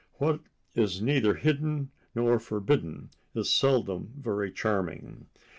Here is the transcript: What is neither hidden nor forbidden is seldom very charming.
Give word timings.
What 0.15 0.39
is 0.73 0.99
neither 0.99 1.35
hidden 1.35 1.91
nor 2.15 2.39
forbidden 2.39 3.11
is 3.35 3.53
seldom 3.53 4.13
very 4.17 4.51
charming. 4.51 5.27